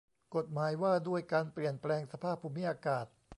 [0.35, 3.05] กฎหมายว่าด้วยการเปลี่ยนแปลงสภาพภูมิอากาศ